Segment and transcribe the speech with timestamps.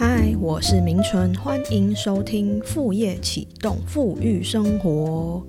[0.00, 5.44] 嗨，我是明纯，欢迎收听副业启动富裕生活。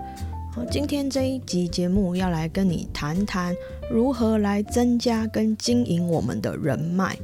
[0.52, 3.56] 好，今天这一集节目要来跟你谈谈
[3.92, 7.16] 如何来增加跟经营我们的人脉。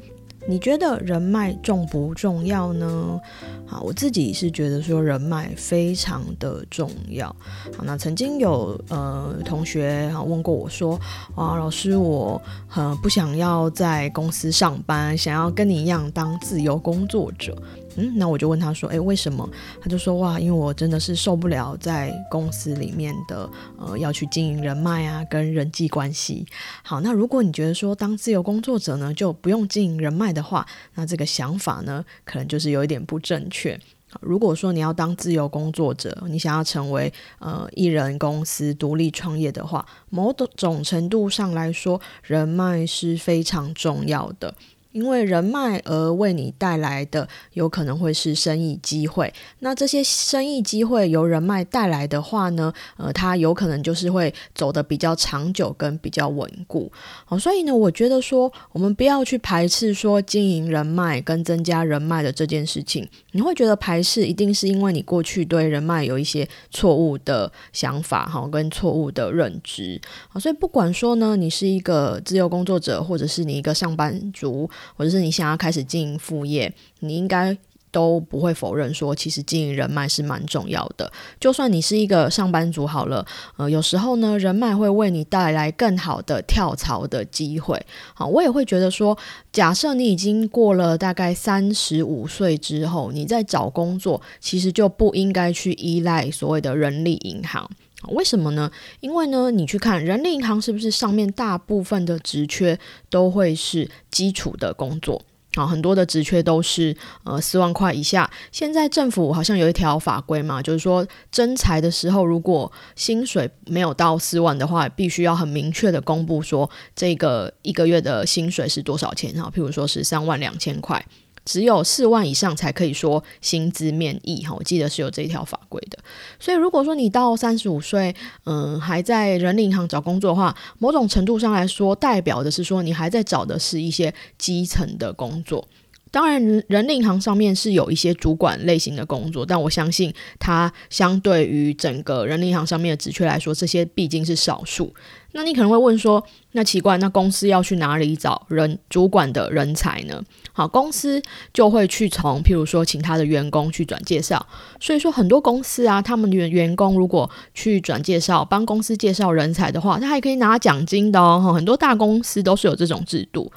[0.48, 3.20] 你觉得人脉重不重要呢？
[3.68, 7.28] 好，我自己是觉得说人脉非常的重要。
[7.76, 11.00] 好，那曾经有呃同学哈问过我说，
[11.36, 17.58] 啊老师我很不想要在公司上班，想要跟你一样当自由工作者。
[17.98, 19.50] 嗯，那我就问他说，诶，为什么？
[19.82, 23.50] 他就说，哇，因为我真的是受不了在公司里面的
[23.80, 26.46] 呃要去经营人脉啊，跟人际关系。
[26.84, 33.80] 好，那如果你觉得说当自由工作者呢就不用经营人脉的话，那这个想法呢可能就是有一点不正确。
[34.22, 44.54] 如果说你要当自由工作者，你想要成为呃艺人公司独立创业的话，某种程度上来说，人脉是非常重要的。
[44.96, 56.90] 因为人脉而为你带来的有可能会是生意机会，那这些生意机会由人脉带来的话呢，呃，它有可能就是会走得比较长久跟比较稳固。
[57.26, 63.06] 好，所以呢，我觉得说我们不要去排斥说经营人脉跟增加人脉的这件事情。
[63.36, 70.00] 你会觉得排斥，一定是因为你过去对人脉有一些错误的想法哈，跟错误的认知。
[70.30, 74.70] 好，所以不管说呢，你是一个自由工作者，或者是你一个上班族。
[74.96, 77.58] 或者是你想要开始经营副业，你应该
[77.96, 81.10] 都不会否认说，其实经营人脉是蛮重要的。
[81.40, 87.82] 就算你是一个上班族好了，呃，有时候呢，人脉会为你带来更好的跳槽的机会。
[88.14, 89.18] 好，我也会觉得说，
[89.54, 97.66] 假设你已经过了大概三十五岁之后，你在找工作，其实就不应该去依赖所谓的人力银行。
[98.10, 98.70] 为什么呢？
[99.00, 102.78] 因为呢，你去看人力银行是不是上面大部分的职缺
[103.10, 105.22] 都会是基础的工作
[105.60, 105.68] 啊？
[105.68, 108.30] 很多的职缺都是呃四万块以下。
[108.52, 119.52] 现在政府好像有一条法规嘛，就是说征才的时候，如果薪水没有到四万的话，必须要很明确的公布说这个一个月的薪水是多少钱哈？
[119.54, 121.06] 譬如说是三万两千块。
[121.46, 125.98] 只有四万以上才可以说薪资面议哈，我记得是有这一条法规的。
[126.40, 128.14] 所以如果说你到三十五岁，
[128.46, 135.68] 嗯，还在人力银行找工作的话，某种程度上来说，代表的是说你还在找的是一些基层的工作。
[136.12, 144.94] 当然，人力银行上面是有一些主管类型的工作，但我相信它相对于整个人力银行上面的职缺来说，这些毕竟是少数。
[145.36, 150.24] 那你可能会问说，那奇怪，那公司要去哪里找人主管的人才呢？
[150.54, 151.22] 好，公司
[151.54, 154.44] 就会去从，譬如说，请他的员工去转介绍。
[154.80, 161.52] 所以说，很多公司啊，他们员员工如果去转介绍，帮公司介绍人才的话，他还可以拿奖金的哦。
[161.54, 163.52] 很多大公司都是有这种制度。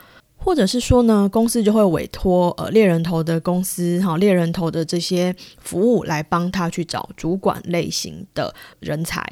[0.48, 9.22] 或者是说呢，公司就会委托呃猎人头的公司哈，猎人头的这些服务来帮他去找主管类型的人才。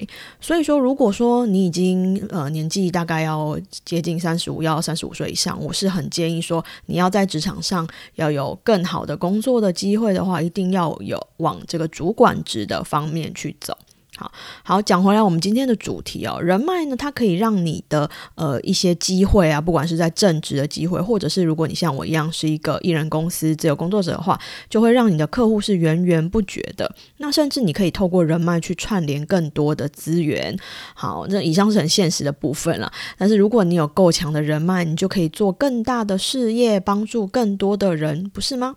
[0.43, 13.75] 所以说，如果说你已经呃年纪大概要接近三十五，要三十五岁以上，我是很建议说，你要在职场上要有更好的工作的机会的话，一定要有往这个主管职的方面去走。
[14.17, 14.33] 好
[14.65, 24.41] 好讲回来，我们今天的主题哦，人脉呢，它可以让你的呃一些机会啊，不管是在正职的机会，或者是如果你像我一样是一个艺人公司自由工作者的话，
[24.71, 26.91] 就会让你的客户是源源不绝的。
[27.19, 30.57] 那甚至你可以透过人脉去串联更多的资源。
[30.95, 32.91] 好，那以上是很现实的部分了。
[33.19, 38.77] 但是如果你有够强的人脉，你就可以做更大的事业，帮助更多的人，不是吗？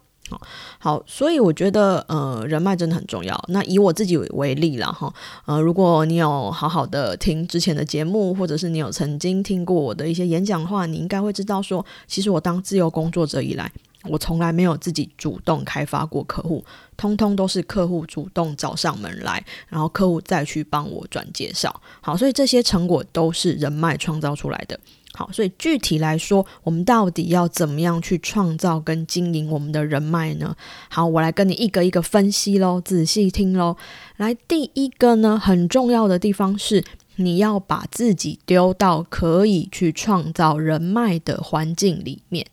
[0.79, 3.41] 好，所以我觉得，呃，人脉真的很重要。
[3.47, 5.13] 那以我自己为例了哈，
[5.45, 13.71] 呃，如果你有好好的听之前的节目，或者是你有曾经听过我的一些演讲的话，你应该会知道说，其实我当自由工作者以来，
[14.03, 16.63] 我从来没有自己主动开发过客户，
[16.95, 21.81] 通通都是客户主动找上门来，然后客户再去帮我转介绍。
[22.01, 24.79] 好，所以这些成果都是人脉创造出来的。
[25.19, 30.55] 好，所以具体来说，我们到底要怎么样去创造跟经营我们的人脉呢？
[30.87, 33.75] 好，我来跟你一个一个分析喽，仔细听喽。
[34.15, 36.81] 来，第一个呢，很重要的地方是，
[37.17, 42.47] 你要把自己丢到可以去创造人脉的环境里面。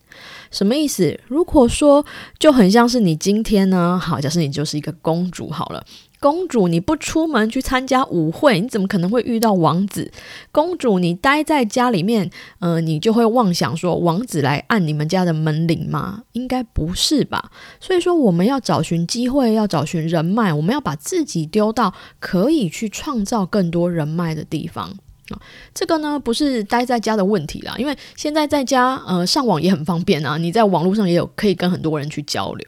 [0.51, 1.21] 什么意思？
[1.29, 2.05] 如果说
[2.37, 5.87] 就很像是你今天呢，好，假设你就是一个公主好了。
[6.19, 10.11] 公主，你不出门去参加舞会，你怎么可能会遇到王子？
[10.51, 16.23] 公主，你待在家里面，呃，你就会妄想说王子来按你们家的门铃吗？
[16.33, 17.51] 应该不是吧？
[17.81, 24.97] 所以说，我们要找寻机会，要找寻人脉，我们要把自己丢到可以去创造更多人脉的地方。
[25.31, 25.41] 啊，
[25.75, 32.67] 这个呢不是待在家的问题啦，因为现在在家呃上网也很方便啊，你在网络上也有可以跟很多人去交流。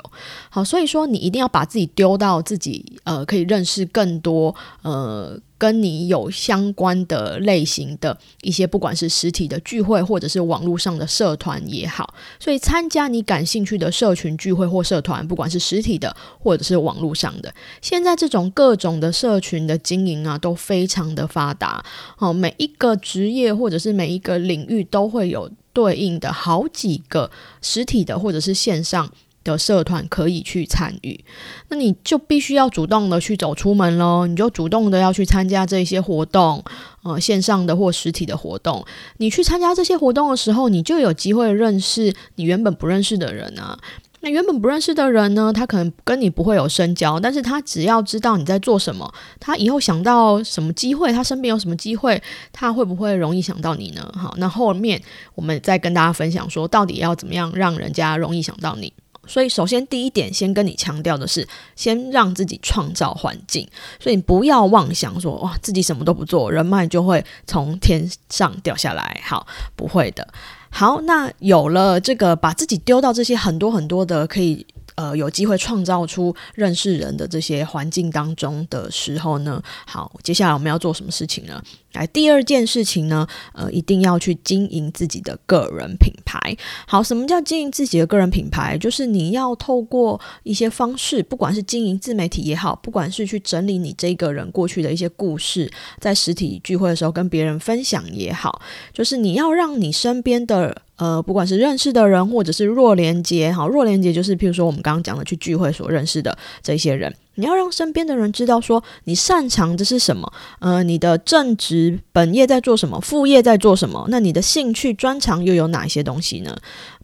[0.51, 5.39] 好，所以说你一定要把自己丢到自己呃可以认识更多呃。
[5.59, 17.53] 跟你有相关的类型的一些，不管是实体的聚会，或者是网络上的社团也好，所以参加你感兴趣的社群聚会或社团，不管是实体的或者是网络上的，
[17.83, 21.85] 现在这种各种的社群的经营啊，都非常的发达。
[22.19, 29.11] 哦，每一个职业或者是每一个领域都会有对应的好几个实体的或者是线上。
[29.45, 31.25] 的社团可以去参与，
[31.69, 36.63] 那你就必须要主动的去走出门喽，你就主动的要去参加这些活动，
[37.03, 38.85] 呃，线上的或实体的活动。
[39.19, 43.79] 你去参加这些活动的时候，你就有机会认识你原本不认识的人啊。
[44.21, 49.09] 那原本不认识的人呢，他可能跟你不会有深交，但是他只要知道你在做什么，
[49.39, 52.21] 他以后想到什么机会，他身边有什么机会，
[52.53, 54.13] 他会不会容易想到你呢？
[54.17, 55.01] 好，那后面
[55.37, 58.93] 我们再跟大家分享说，到底要怎么样让人家容易想到你。
[59.29, 61.47] 所以，首先第一点，先跟你强调的是，
[61.77, 63.69] 先让自己创造环境。
[64.01, 69.21] 所以，你不要妄想说，哇，自己什么都不做，人脉就会从天上掉下来。
[69.25, 69.47] 好，
[69.77, 70.27] 不会的。
[70.71, 74.67] 好，那有了这个，把自己丢到这些很多很多的可以。
[74.99, 81.63] 呃，有机会创造出认识人的这些环境当中的时候呢，好，接下来我们要做什么事情呢？
[81.93, 86.57] 来，第二件事情呢，呃，一定要去经营自己的个人品牌。
[86.85, 88.77] 好，什么叫经营自己的个人品牌？
[88.77, 98.61] 就是你要透过一些方式，不管是经营自媒体也好，不管是去整理你这个人过去的一些故事，在实体聚会的时候跟别人分享也好，
[98.93, 100.83] 就是你要让你身边的。
[100.99, 116.57] 呃，不管是认识的人，或者是弱连接，好，弱连接就是，譬如说我们刚刚讲的去聚会所认识的这些人，你要让身边的人知道说你擅长的是什么，呃，你的正职本业在做什么，副业在做什么，那你的兴趣专长又有哪些东西呢？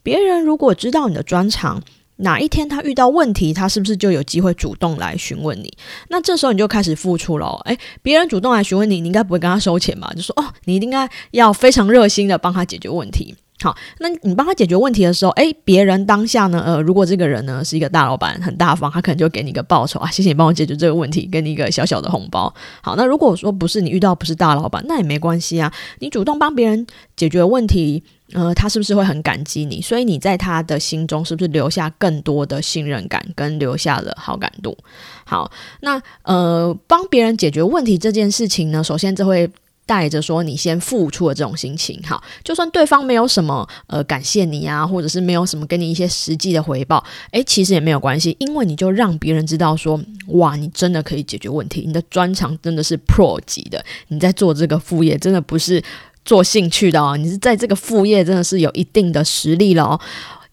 [0.02, 1.81] 别人如果知道你的专长，
[2.17, 5.73] 哪一天他遇到问题，他是不是就有机会主动来询问你？
[6.08, 7.61] 那这时候你就开始付出了。
[7.64, 10.12] 诶，别人主动来询问你，你应该不会跟他收钱吧？
[10.17, 13.35] 就说哦，你应该要非常热心的帮他解决问题。
[13.62, 22.53] 好，那你帮他解决问题的时候，诶，别人当下呢，呃，如果这个人呢是一个大老板，很大方，他可能就给你一个报酬啊，谢谢你帮我解决这个问题，给你一个小小的红包。
[22.83, 26.85] 好，那如果说不是你遇到不是大老板，那也没关系啊，你主动帮别人
[27.17, 28.03] 解决问题，
[28.33, 29.81] 呃，他是不是会很感激你？
[29.81, 34.77] 所以你在他的心中是不是留下更多的信任感，跟留下了好感度？
[35.25, 39.49] 好，那呃，帮别人解决问题这件事情呢，首先这会。
[39.86, 55.82] 带着说你先付出的这种心情，好，就算对方没有什么呃感谢你啊，或者是没有什么给你一些实际的回报，诶，其实也没有关系，因为你就让别人知道说，哇，你真的可以解决问题，你的专长真的是 pro 级的，你在做这个副业真的不是
[56.25, 60.00] 做兴趣的哦，你是在这个副业真的是有一定的实力了哦。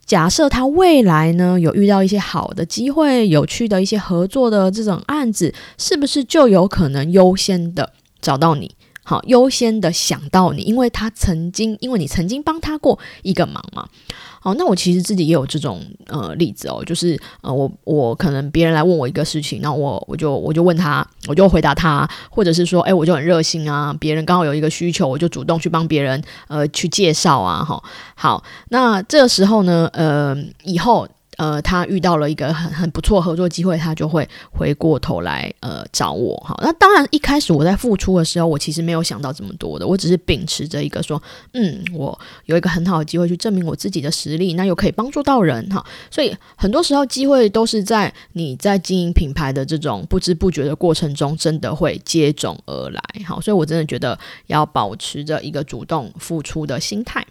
[0.06, 8.76] 假设他未来呢有遇到一些好的机会、有趣的一些合作的这种案子，是不是就有可能优先的找到你？
[9.04, 13.88] 好，优先的想到你，因为他曾经，因为你曾经帮他过一个忙嘛。
[14.40, 27.84] 好，那我其实自己也有这种呃例子哦，就是呃，我我可能别人来问我一个事情，那我我就我就问他，我就回答他，或者是说，哎，我就很热心啊，别人刚好有一个需求，我就主动去帮别人呃去介绍啊，哈。
[28.16, 31.08] 好，那这时候呢，呃，以后。
[31.42, 36.56] 呃，他遇到了一个很很不错合作机会，他就会回过头来呃找我哈。
[36.62, 41.20] 那当然一开始我在付出的时候，我其实没有想到这么多的，我只是秉持着一个说，
[41.54, 45.84] 嗯，我有一个很好的机会去证明我自己的实力，那又可以帮助到人哈。
[46.12, 53.02] 所以很多时候机会都是在你在经营品牌的这种不知不觉的过程中，真的会接踵而来。
[53.26, 57.26] 好，所以我真的觉得要保持着一个主动付出的心态。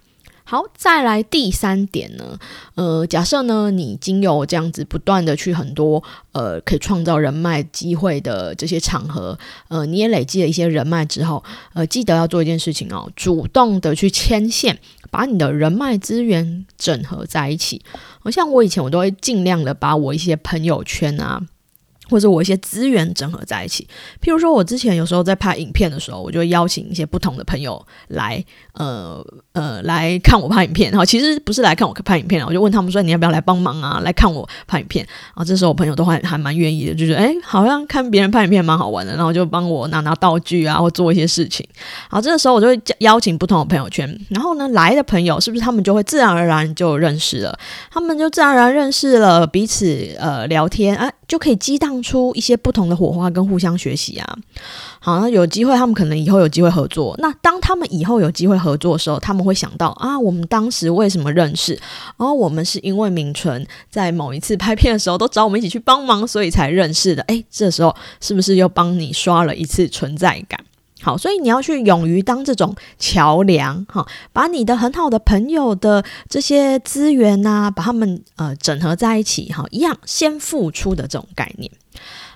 [0.51, 2.37] 好，再来第三点呢，
[2.75, 6.03] 呃，假设呢，你经有这样子不断的去很多
[6.33, 9.39] 呃可以创造人脉机会的这些场合，
[9.69, 14.77] 呃，你也累积了一些人脉之后，呃，记得要做一件事情哦，主动的去牵线，
[15.09, 17.81] 把你的人脉资源整合在一起。
[18.19, 21.47] 好像我以前我都会尽量的把我一些朋友圈啊。
[22.11, 23.87] 或者我一些资源整合在一起，
[24.21, 30.91] 譬如说，我之前有时候在拍影片的时候，我就会邀请一些不同的朋友来，呃呃，来看我拍影片。
[30.91, 34.01] 然后其实不是来看我拍影片，我就问他们说，你要不要来帮忙啊？
[34.05, 35.07] 来看我拍影片。
[35.07, 41.67] 然后这时候我朋友都还还蛮愿意的，就觉得哎，好像看别人拍影片蛮好玩的，然后就帮我拿拿道具啊，或做一些事情。
[42.09, 47.59] 好，这个时候我就会邀请不同的朋友圈，然后呢，来的朋友是不是他们就会自然而然就认识了？
[47.91, 51.11] 他们就自然而然认识了彼此，呃，聊天啊。
[51.31, 54.39] 就可以激荡出一些不同的火花跟互相学习啊。
[54.99, 57.15] 好，那有机会他们可能以后有机会合作。
[57.19, 61.79] 那当他们以后有机会合作的时候，他们会想到啊，我们当时为什么认识？
[62.17, 67.23] 哦我们是因为明纯在某一次拍片的时候都找我们一起去帮忙，所以才认识的。
[67.29, 70.59] 诶，这时候是不是又帮你刷了一次存在感？
[71.03, 81.71] 好，所以你要去勇于当这种桥梁，哈，把你的很好的朋友的这些资源呐，把他们呃整合在一起，哈，一样先付出的这种概念。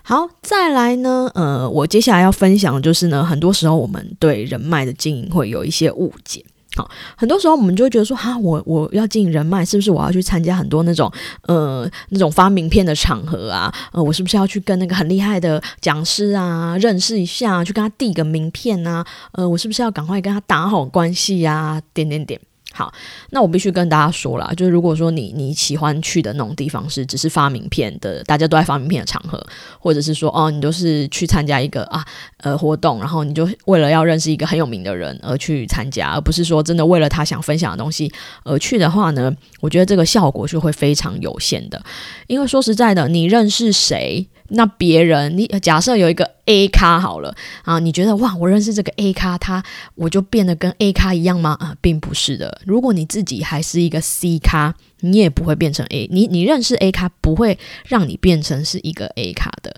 [0.03, 6.45] 好，再来呢，呃，我接下来要分享的就是呢，很多时候我们对人脉的经营会有一些误解。
[6.77, 11.11] 好，很多时候我们就会觉得说，哈，我我要进人脉，是不是我要去参加很多那种
[11.43, 13.73] 呃那种发名片的场合啊？
[13.93, 19.07] 呃，我是不是要去跟那个很厉害的讲师啊认识一下，去跟他递个名片啊？
[19.33, 21.81] 呃，我是不是要赶快跟他打好关系呀？
[21.93, 22.41] 点点点。
[22.77, 22.93] 好，
[23.31, 29.41] 那我必须跟大家说了，就是如果说你你喜欢去的那种地方是只是发名片的，大家都在发名片的场合，
[29.79, 32.05] 或者是说哦，你就是去参加一个啊
[32.39, 38.13] 呃活动，然后你就为了要认识一个很有名的人而去参加，而不是说真的为了他想分享的东西
[38.43, 41.81] 而去的话呢，我觉得这个效果是会非常有限的，
[42.27, 44.27] 因为说实在的，你认识谁？
[44.49, 49.63] 那别人，你假设有一个 A 咖好了啊，你觉得哇，我认识这个 A 咖，他
[49.95, 51.57] 我就变得跟 A 咖一样吗？
[51.59, 52.61] 啊，并不是的。
[52.67, 56.09] 如果你自己还是一个 C 咖，你也不会变成 A。
[56.13, 59.75] 你你认识 A 咖，不会让你变成是一个 A 咖的。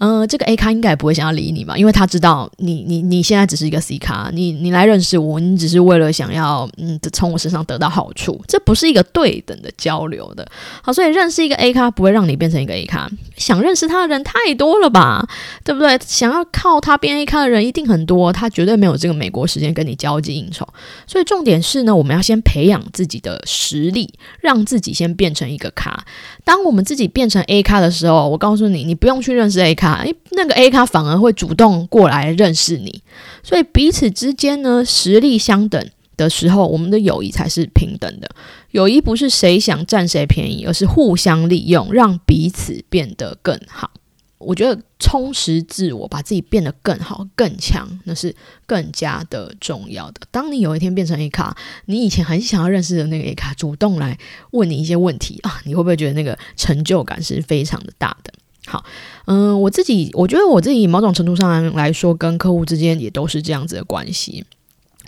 [0.00, 10.50] 呃，这个 A 咖应该也不会想要理你嘛，因为他知道你你你现在只是一个 C 咖，你你来认识我，你只是为了想要嗯从我身上得到好处，这不是一个对等的交流的。
[10.80, 15.28] 好，所以认识一个 A 咖不会让你变成一个 A 咖，想认识他的人太多了吧，
[15.62, 15.98] 对不对？
[16.06, 20.66] 想要靠他变 A 咖的人一定很多，他绝对没有这个美国时间跟你交际应酬。
[21.06, 24.08] 所以重点是呢，我们要先培养自己的实力，
[24.40, 26.02] 让自己先变成一个咖。
[26.42, 29.89] 当我们自己变成 A 咖的时候，我告诉你，你不用去认识 A 咖。
[29.94, 33.02] 哎，那个 A 咖反而会主动过来认识你，
[33.42, 38.28] 所以彼此之间呢，实力相等的时候，我们的友谊才是平等的。
[38.72, 43.90] 友谊不是谁想占谁便宜，而是互相利用，让彼此变得更好。
[44.38, 50.22] 我觉得充实自我，把自己变得更好、更强，那是更加的重要的。
[50.30, 51.54] 当你有一天变成 A 卡，
[51.84, 54.18] 你以前很想要认识的那个 A 卡，主动来
[54.52, 58.32] 问你一些问题啊，你会不会觉得那个成就感是非常的大的？
[58.66, 58.84] 好，
[59.26, 64.44] 嗯，我自己我觉得我自己某种程度上来说，跟客户之间也都是这样子的关系。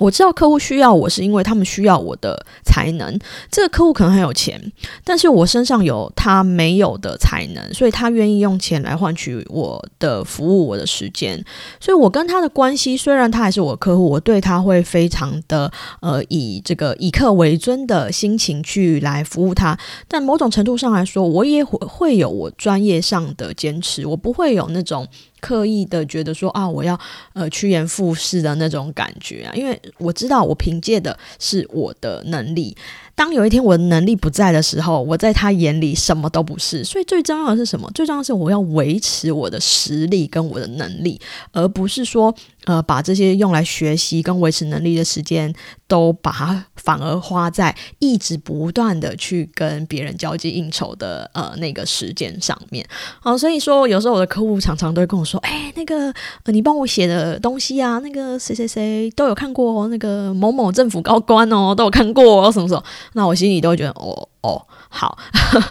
[0.02, 3.16] 我知道客户需要我是因为他们需要我的才能，
[3.50, 4.60] 这个客户可能很有钱，
[5.04, 11.42] 但是我身上有他没有的才能，所以他愿意用钱来换取我的服务，我的时间。
[11.78, 19.78] 所以我跟他的关系，虽然他还是我客户，我对他会非常的呃以这个以客为尊的心情去来服务他，
[20.08, 25.06] 但某种程度上来说，我也会会有我专业上的坚持，我不会有那种。
[25.42, 26.98] 刻意的觉得说啊，我要
[27.34, 32.74] 呃趋炎附势的那种感觉啊，因为我知道我凭借的是我的能力。
[33.14, 36.82] 当有一天我的能力不在的时候，我在他眼里什么都不是。
[36.82, 37.90] 所以最重要的是什么？
[37.94, 41.20] 最重要的是我要维持我的实力跟我的能力，
[41.52, 45.52] 而不是说呃把这些用来学习跟维持能力的时间
[45.86, 52.86] 都把它反而花在一直不断的去跟别人交际应酬的呃那个时间上面。
[53.20, 56.12] 好，所以说有时候我的客户常常都会跟我说：“哎，那个
[56.46, 62.82] 你帮我写的东西啊，那个谁谁谁都有看过，那个某某政府高官哦都有看过，哦什么什么。”
[63.14, 65.16] 那我心里都会觉得，哦哦，好，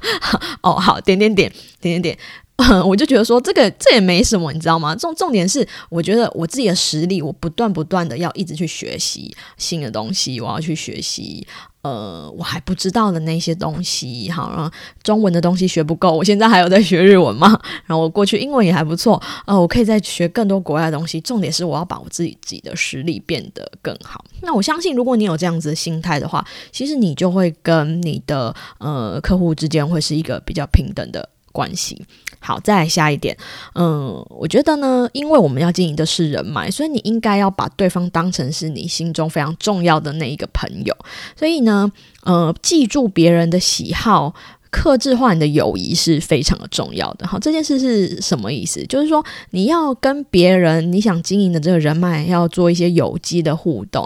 [0.63, 2.17] 哦好，点点点点点点，
[2.85, 4.95] 我就觉得说这个这也没什么，你知道吗？
[4.95, 11.45] 重重点是，我觉得我自己的实力，我不断不断的要一直去学习新的东西，我要去学习。
[11.81, 14.71] 呃，我还不知道的那些东西，好，然后
[15.01, 21.19] 中文的东西学不够，我现在还有在学日文嘛，然后我过去英文也还不错，呃，我可以再学更多国外的东西。
[21.21, 24.23] 重点是我要把我自己自己的实力变得更好。
[24.41, 32.01] 那我相信，如果你有这样子的心态的话，其实你就会跟你的呃客户之间会是一个比较平等的关系。
[32.39, 33.38] 好，再来下一点，
[33.75, 40.98] 嗯，我觉得呢，因为我们要经营的是人脉，所以你应该要把对方当成是你心中非常重要的那一个朋友。
[41.38, 41.91] 所以呢，
[42.24, 44.34] 呃，记住别人的喜好，
[44.72, 47.27] 克制化你的友谊是非常的重要的。
[47.27, 48.84] 好，这件事是什么意思？
[48.88, 54.03] 就是说你要跟别人，你想经营的这个人脉要做一些有机的互动。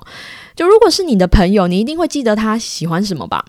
[0.58, 3.46] 就如果是你的朋友，你一定会记得他喜欢什么吧？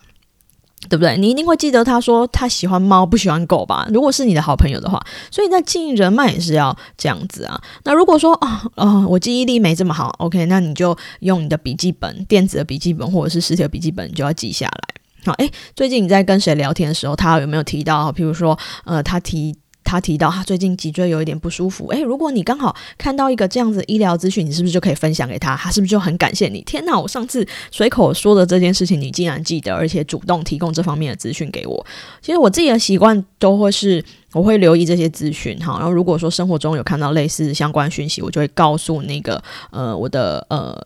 [0.88, 1.16] 对不对？
[1.16, 3.86] 你一定会记得他说他喜欢猫不喜欢狗吧？
[3.92, 7.60] 如果是你的好朋友的话，所以在经营人脉也是要这样子啊。
[7.84, 14.94] 那如果说啊哦，我记忆力没这么好，OK，那你就用你的笔记本、电子的笔记本或者是实体的笔记本，就要记下来。
[15.24, 18.12] 好，诶，最近你在跟谁聊天的时候，他有没有提到？
[18.12, 19.56] 譬如说，呃，他提。
[19.86, 25.56] 他提到他最近脊椎有一点不舒服，诶，如果你刚好看到一个这样子医疗资讯，你是不是就可以分享给他？
[25.56, 26.60] 他是不是就很感谢你？
[26.62, 31.86] 天哪，我上次随口说的这件事情，你竟然记得，而且主动提供这方面的资讯给我。
[32.20, 35.76] 其实我自己的习惯都会是，我会留意这些资讯哈。
[35.78, 39.40] 然后如果说生活中有看到类似相关讯息，我就会告诉那个
[39.70, 40.76] 呃我的呃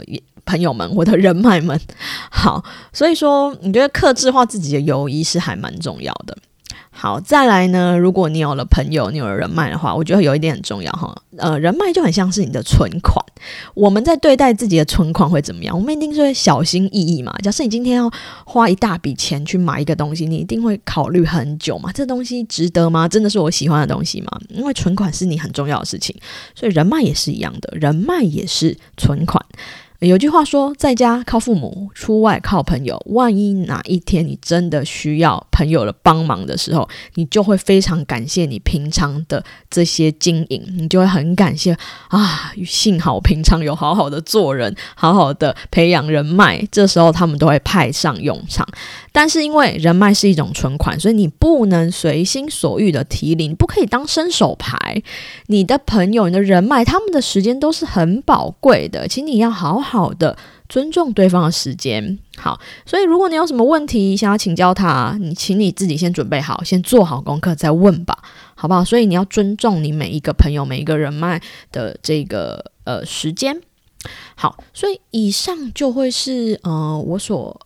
[0.45, 1.80] 朋友们，我的人脉们。
[2.30, 6.37] 好，所以说你觉得克制化自己的友谊是还蛮重要的。
[7.00, 7.97] 好，再来呢？
[7.97, 11.16] 如果你有了朋友，你有了人脉的话，我觉得有一点很重要哈。
[11.38, 13.25] 呃，人脉就很像是你的存款。
[13.73, 15.75] 我们在对待自己的存款会怎么样？
[15.75, 17.35] 我们一定是会小心翼翼嘛。
[17.42, 18.11] 假设你今天要
[18.45, 21.90] 花一大笔钱去买一个东西，你一定会考虑很久嘛。
[21.90, 23.09] 这东西值得吗？
[23.09, 24.38] 真的是我喜欢的东西吗？
[24.50, 26.14] 因为存款是你很重要的事情，
[26.54, 29.42] 所以人脉也是一样的，人脉也是存款。
[30.00, 32.99] 有句话说，在家靠父母，出外靠朋友。
[33.11, 41.76] 万一哪一天你真的需要朋友的帮忙的时候，你就会非常感谢你平常的这些经营，你就会很感谢
[42.09, 48.66] 啊，幸好平常有好好的做人，好好的培养人脉，这时候他们都会派上用场。
[49.12, 55.02] 但是因为人脉是一种存款，所以你不能随心所欲的提领，不可以当伸手牌。
[55.49, 60.37] 你的朋友、你的人脉，他们的时间都是很宝贵的，请你要好好好的
[60.68, 62.18] 尊重对方的时间。
[62.37, 68.16] 好，所以如果你有什么问题想要请教他，你请你自己先准备好，先做好功课再问吧，
[68.54, 68.85] 好不好？
[68.85, 71.42] 所以你要尊重你每一个朋友、每一个人脉
[71.73, 73.61] 的这个呃时间。
[74.37, 77.61] 好，所以以上就会是呃我所。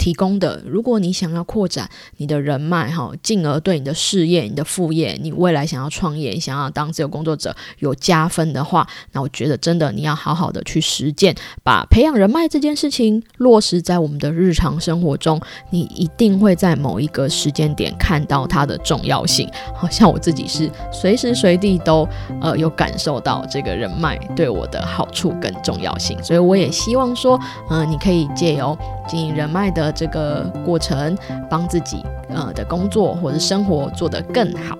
[0.00, 15.38] 提供的，如果你想要扩展你的人脉，哈，进而对你的事业、你的副业、你未来想要创业、想要当自由工作者有加分的话，那我觉得真的你要好好的去实践，把培养人脉这件事情落实在我们的日常生活中，
[15.68, 19.46] 你一定会在某一个时间点看到它的重要性。
[19.74, 22.08] 好像我自己是随时随地都
[22.40, 27.38] 呃有感受到这个人脉对我的好处跟重要性，所以我也希望说，
[27.68, 31.16] 嗯，你可以借由经营人脉的这个过程，
[31.48, 34.76] 帮自己呃的工作或者生活做得更好。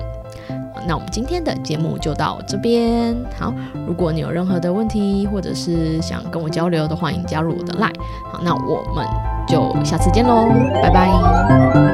[0.86, 3.14] 那我们今天的节目就到这边。
[3.38, 3.52] 好，
[3.86, 7.94] 如果你有任何的问题，或者是想跟我交流的，欢迎加入我的 line。
[8.32, 9.06] 好，那我们
[9.46, 10.48] 就下次见喽，
[10.82, 11.90] 拜拜。